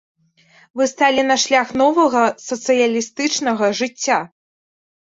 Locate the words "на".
1.31-1.37